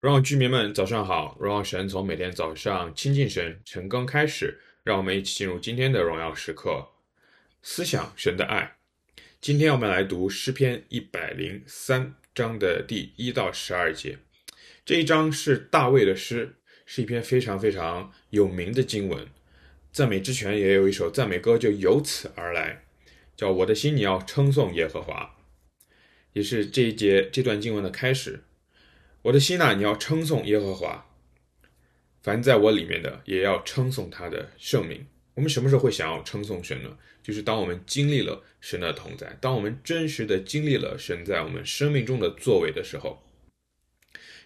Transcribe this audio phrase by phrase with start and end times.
[0.00, 1.36] 荣耀居民们，早上好！
[1.38, 6.88] 荣耀神从每天早上亲近神、晨更开始，让我们一起进入今天的荣耀时刻。
[7.62, 8.78] 思想神的爱。
[9.42, 14.16] 今天我们来读诗篇一百零三章的第一到十二节。
[14.86, 16.54] 这一章是大卫的诗，
[16.86, 19.26] 是一篇非常非常有名的经文。
[19.92, 22.86] 赞美之泉也有一首赞美歌，就由此而来，
[23.36, 25.36] 叫“我的心，你要称颂耶和华”，
[26.32, 28.44] 也是这一节这段经文的开始。
[29.22, 31.06] 我的心呐，你要称颂耶和华，
[32.22, 35.06] 凡在我里面的也要称颂他的圣名。
[35.34, 36.96] 我们什么时候会想要称颂神呢？
[37.22, 43.22] 就是当我们经历了神的同在，当我们真实的经历了神在我们生命中的作为的时候。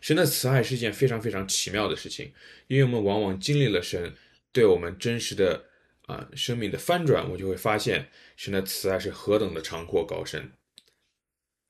[0.00, 2.32] 神的慈爱是一件非常非常奇妙的事情，
[2.66, 4.14] 因为我们往往经历了神
[4.52, 5.64] 对我们真实的
[6.06, 10.52] 啊生命的翻转，我就会发现神的慈爱是何等的长阔高深，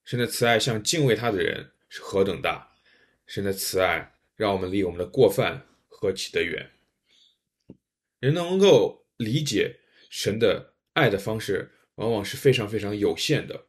[0.04, 2.73] 神的慈爱向敬畏他的人是何等大。
[3.26, 6.70] 神的慈爱让我们离我们的过犯何其的远。
[8.20, 13.66] 人能够理解神的爱的方式，往往是非常非常有限的。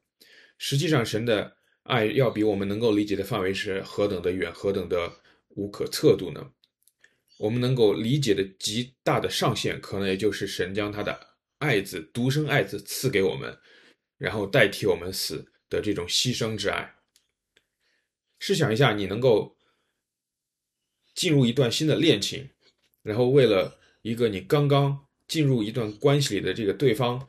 [0.57, 5.11] 实际上，神的爱要比我们能够理解的范围是何等的远，何等的
[5.49, 6.51] 无可测度呢？
[7.37, 13.57] 我们能够理解的极大的上限，可能也就是神将他的爱子、独生爱子赐给我们，
[14.17, 16.94] 然后代替我们死的这种牺牲之爱。
[18.39, 19.55] 试想一下，你能够
[21.13, 22.49] 进入一段新的恋情，
[23.01, 27.27] 然后为了一个你刚刚进入一段关系里的这个对方，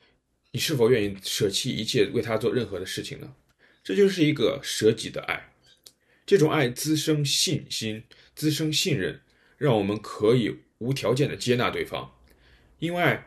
[0.53, 3.35] 你是否愿意舍弃一切为他做任何的事情呢？
[3.83, 5.53] 这就是一个舍己的爱。
[6.27, 8.03] 这种爱滋生信心，
[8.35, 9.21] 滋生信任，
[9.57, 12.13] 让我们可以无条件的接纳对方。
[12.81, 13.21] 因为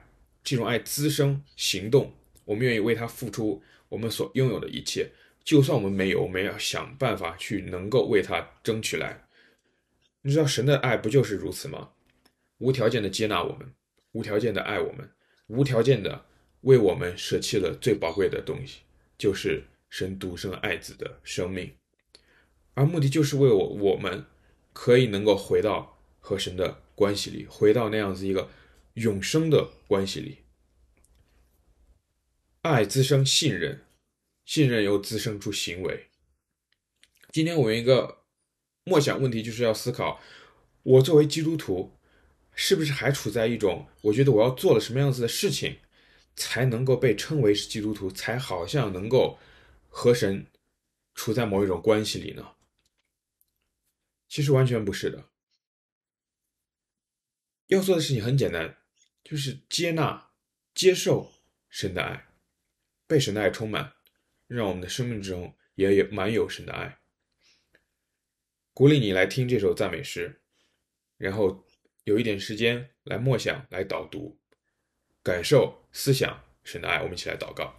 [0.44, 5.10] 这种爱滋生行动，我们愿意为他付出我们所拥有的一切。
[5.50, 9.26] 就算我们没有，我们要想办法去能够为他争取来。
[10.22, 11.90] 你知道神的爱不就是如此吗？
[12.60, 13.74] 无条件的接纳我们，
[14.12, 15.10] 无条件的爱我们，
[15.48, 16.24] 无条件的
[16.62, 18.82] 为我们舍弃了最宝贵的东西，
[19.18, 21.74] 就是神独生爱子的生命，
[22.76, 24.24] 而目的就是为我我们
[24.72, 28.52] 可以能够回到和神的关系里，回到那样子一个
[28.94, 30.44] 永生的关系里。
[32.62, 33.82] 爱滋生信任。
[34.50, 36.10] 信任又滋生出行为。
[37.32, 38.24] 今天我有一个
[38.84, 40.20] 默想问题，就是要思考：
[40.82, 41.96] 我作为基督徒，
[42.56, 45.78] 是不是还处在一种我觉得我要做了什么样子的事情，
[46.36, 49.38] 才能够被称为是基督徒，才好像能够
[49.88, 50.48] 和神
[51.14, 52.56] 处在某一种关系里呢？
[54.28, 55.30] 其实完全不是的。
[57.68, 58.78] 要做的事情很简单，
[59.24, 60.32] 就是接纳、
[60.74, 61.32] 接受
[61.70, 62.30] 神的爱，
[63.06, 63.94] 被神的爱充满。
[64.50, 66.98] 让我们的生命中也有满有神的爱。
[68.74, 70.42] 鼓励你来听这首赞美诗，
[71.18, 71.64] 然后
[72.04, 74.40] 有一点时间来默想、来导读、
[75.22, 76.98] 感受、思想神的爱。
[77.02, 77.76] 我们一起来祷告。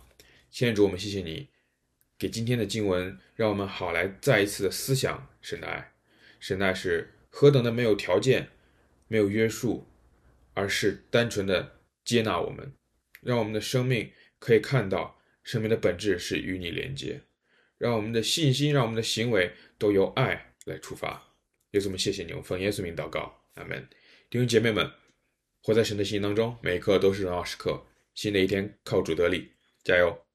[0.48, 1.50] 亲爱的主，我们谢谢你
[2.16, 5.92] 给今天的经文，让我们好来再一次的思想神的爱。
[6.38, 8.50] 神的爱是何等的没有条件、
[9.08, 9.88] 没有约束，
[10.54, 12.72] 而是单纯的接纳我们，
[13.20, 15.19] 让我们的生命可以看到。
[15.42, 17.20] 生命的本质是与你连接，
[17.78, 21.34] 让我们的信心，让我们的行为都由爱来出发。
[21.72, 23.88] 耶稣，我们谢谢你，我奉耶稣名祷告，阿门。
[24.28, 24.90] 弟兄姐妹们，
[25.62, 27.86] 活在神的心当中，每一刻都是荣耀时刻。
[28.14, 29.52] 新的一天靠主得力，
[29.82, 30.26] 加油！